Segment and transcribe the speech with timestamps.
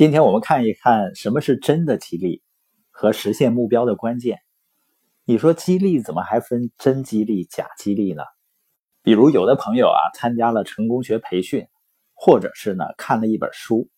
[0.00, 2.42] 今天我们看一看什么是真的激励
[2.90, 4.38] 和实现目标的关键。
[5.26, 8.22] 你说激励怎么还分真激励、假激励呢？
[9.02, 11.66] 比如有的朋友啊参加了成功学培训，
[12.14, 13.90] 或者是呢看了一本书，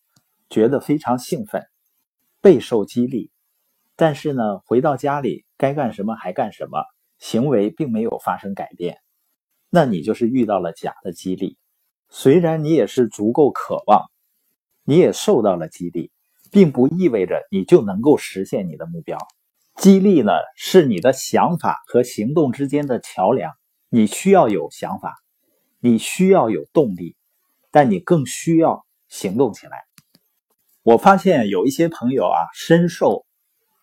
[0.49, 1.65] 觉得非常兴奋，
[2.41, 3.31] 备受激励，
[3.95, 6.83] 但是呢回到家里该干什么还干什么，
[7.17, 8.97] 行为并没有发生改变，
[9.69, 11.57] 那你就是遇到了假的激励。
[12.09, 14.11] 虽然你也是足够渴望。
[14.85, 16.11] 你也受到了激励，
[16.51, 19.17] 并不意味着你就能够实现你的目标。
[19.75, 23.51] 激励呢，是你的想法和行动之间的桥梁。
[23.89, 25.15] 你需要有想法，
[25.79, 27.15] 你需要有动力，
[27.71, 29.83] 但你更需要行动起来。
[30.83, 33.25] 我发现有一些朋友啊，深受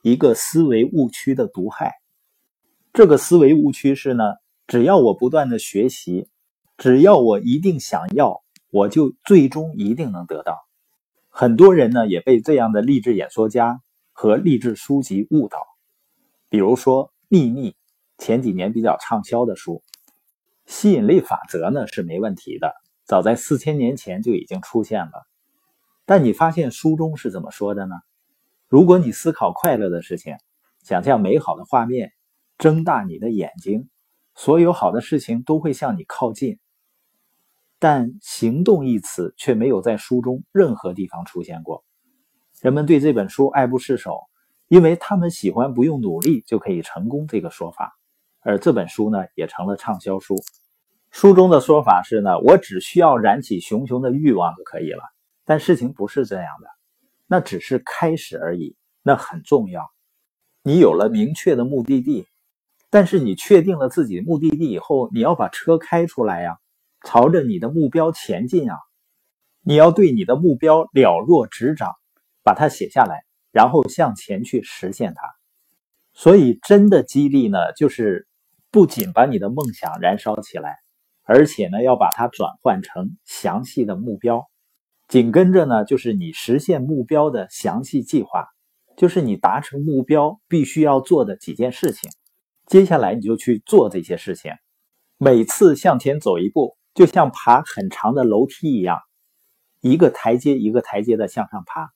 [0.02, 1.92] 一个思维误区的毒害。
[2.92, 4.24] 这个思维误区是呢，
[4.66, 6.28] 只要我不断的学习，
[6.76, 10.58] 只要我一定想要，我就最终一定能得到。
[11.40, 13.80] 很多人呢也被这样的励志演说家
[14.12, 15.66] 和励志书籍误导，
[16.50, 17.70] 比如说《秘密》
[18.18, 19.82] 前几年比较畅销的书，
[20.66, 22.74] 吸引力法则呢是没问题的，
[23.06, 25.26] 早在四千年前就已经出现了。
[26.04, 27.94] 但你发现书中是怎么说的呢？
[28.68, 30.36] 如果你思考快乐的事情，
[30.82, 32.12] 想象美好的画面，
[32.58, 33.88] 睁大你的眼睛，
[34.34, 36.58] 所有好的事情都会向你靠近。
[37.80, 41.82] 但“行动”一词却没有在书中任何地方出现过。
[42.60, 44.20] 人们对这本书爱不释手，
[44.68, 47.96] 因为他们喜欢“不用努力就可以成功”这个说法。
[48.40, 50.36] 而这本书呢，也成了畅销书。
[51.10, 55.02] 书中的说法是呢，我只需要燃起熊熊的欲望就可以了。
[55.44, 56.68] 但事情不是这样的，
[57.26, 58.76] 那只是开始而已。
[59.02, 59.90] 那很重要。
[60.62, 62.28] 你有了明确的目的地，
[62.90, 66.58] 但是你确定了自己目的地以后，你要把车开出来呀。
[67.04, 68.76] 朝着你的目标前进啊！
[69.62, 71.92] 你要对你的目标了若指掌，
[72.42, 75.22] 把它写下来，然后向前去实现它。
[76.12, 78.26] 所以，真的激励呢，就是
[78.70, 80.76] 不仅把你的梦想燃烧起来，
[81.24, 84.46] 而且呢，要把它转换成详细的目标。
[85.08, 88.46] 紧跟着呢，就是你实现目标的详细计划，
[88.96, 92.10] 就是你达成目标必须要做的几件事情。
[92.66, 94.52] 接下来你就去做这些事情，
[95.18, 96.76] 每次向前走一步。
[97.00, 99.00] 就像爬很长的楼梯一样，
[99.80, 101.88] 一个台阶一个台阶的向上爬。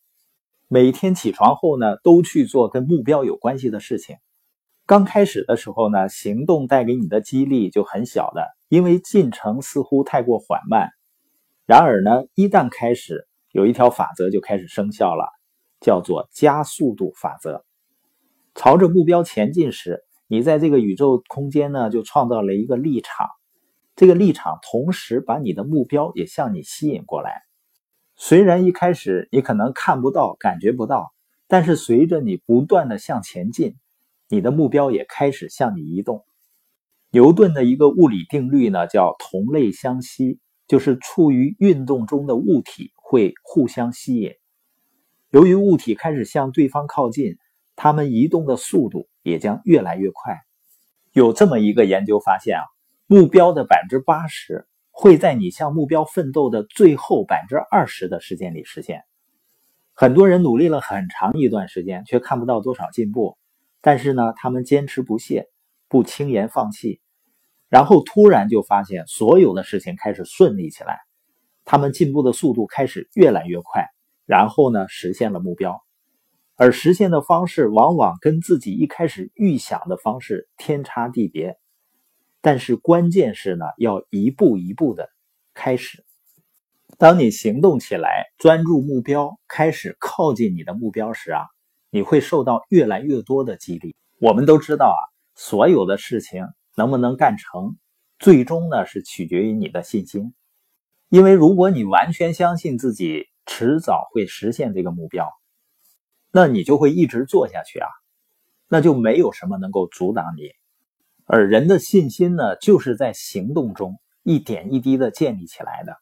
[0.66, 4.16] 每天起床后呢，都去做跟目标有关系的事情。
[4.87, 10.88] 刚开始的时候呢，行动带给你的激励就很小的，因为进程似乎太过缓慢。
[11.66, 15.28] 然而呢，一旦开始，有一条法则就开始生效了，
[15.81, 17.62] 叫做加速度法则。
[18.54, 23.28] 朝着目标前进时，你在这个宇宙空间呢，就创造了一个立场。
[23.97, 27.43] 这个立场同时把你的目标也向你吸引过来。
[28.16, 31.12] 虽然一开始你可能看不到、感觉不到，
[31.47, 33.77] 但是随着你不断的向前进，
[34.28, 36.25] 你的目标也开始向你移动。
[37.10, 44.33] 牛顿的一个物理定律呢，叫同类相吸，就是处于运动中的物体会互相吸引。
[45.31, 47.37] 由于物体开始向对方靠近，
[47.77, 50.41] 它们移动的速度也将越来越快。
[51.12, 52.74] 有这么一个研究发现啊。
[53.06, 59.03] 目标的百分之八十会在你向目标奋斗的最后百分之二十的时间里实现。
[59.92, 63.37] 很多人努力了很长一段时间，却看不到多少进步。
[63.81, 65.47] 但是呢，他们坚持不懈，
[65.88, 67.00] 不轻言放弃，
[67.69, 71.00] 然后突然就发现所有的事情开始顺利起来，
[71.65, 73.86] 他们进步的速度开始越来越快，
[74.25, 75.81] 然后呢，实现了目标。
[76.56, 81.59] 而实现的方式往往跟自己一开始预想的方式天差地别。
[82.44, 85.09] 但是关键是呢，要一步一步的
[85.55, 86.05] 开始。
[86.99, 91.47] 当你行动起来，专注目标，开始靠近你的目标时啊，
[91.88, 93.97] 你会受到越来越多的激励。
[94.21, 95.00] 我们都知道啊，
[95.34, 96.47] 所有的事情
[96.77, 97.78] 能不能干成，
[98.19, 100.34] 最终呢是取决于你的信心。
[101.09, 105.27] 因为如果你完全相信自己迟早会实现这个目标，
[106.30, 107.89] 那你就会一直做下去啊，
[108.69, 110.51] 那就没有什么能够阻挡你。
[111.26, 115.97] 而人的信心呢，就是在行动中一点一滴的建立起来的，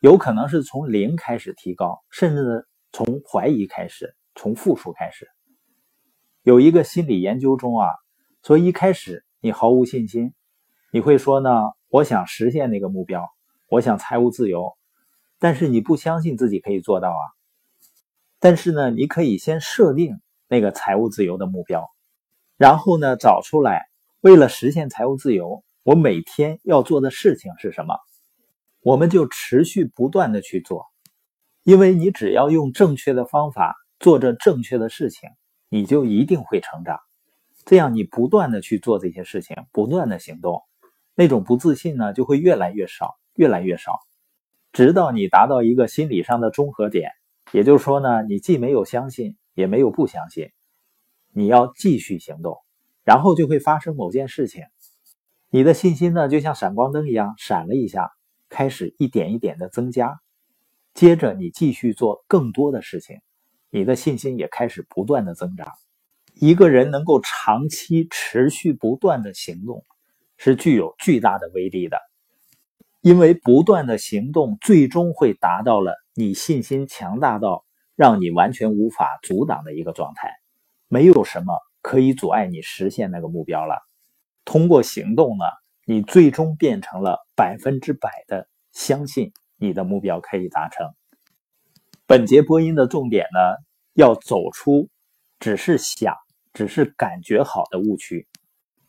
[0.00, 5.28] 有可能是从零开始提高，甚至从怀疑开始，从负数开始。
[6.42, 7.88] 有一个心理研究中啊，
[8.42, 10.34] 说一开始你毫无信心，
[10.90, 11.50] 你会说呢，
[11.88, 13.28] 我想实现那个目标，
[13.68, 14.72] 我想财务自由，
[15.38, 17.22] 但是你不相信自己可以做到啊。
[18.40, 21.88] 但是呢，你可以先设定那个财务自由的目标，
[22.56, 23.91] 然后呢，找出来。
[24.22, 27.96] 为了实现财务自由，我每天要做的事情是什么？
[28.80, 30.86] 我们就持续不断的去做，
[31.64, 35.28] 因为你只要用正确的方法做着正确的事情，
[35.68, 37.00] 你就一定会成长。
[37.64, 40.62] 这样，你不断的去做这些事情，不断的行动，
[41.16, 43.98] 那种不自信呢就会越来越少，越来越少，
[44.72, 47.10] 直到你达到一个心理上的中和点。
[47.50, 50.52] 也就是说呢，你既没有相信，也没有不相信，
[51.32, 52.61] 你要继续行动，
[53.04, 54.64] 然后就会发生某件事情，
[55.50, 58.10] 你的信心呢就像闪光灯一样闪了一下，
[58.48, 60.20] 开始一点一点的增加，
[60.94, 63.20] 接着你继续做更多的事情，
[63.70, 65.66] 你的信心也开始不断的增长。
[66.34, 69.84] 一个人能够长期持续不断的行动，
[70.38, 71.98] 是具有巨大的威力的，
[73.00, 75.94] 因为不断的行动最终会达到了。
[76.14, 77.64] 你信心强大到
[77.96, 80.30] 让你完全无法阻挡的一个状态，
[80.88, 83.82] 没有什么可以阻碍你实现那个目标了。
[84.44, 85.44] 通过行动呢，
[85.84, 90.94] 你最终变成了百分之百的相信你的目标可以达成。
[92.06, 93.38] 本节播音的重点呢，
[93.94, 94.88] 要走出
[95.38, 96.16] 只是想、
[96.52, 98.26] 只是感觉好的误区，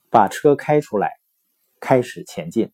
[0.09, 1.11] 把车开出来，
[1.79, 2.71] 开始前进。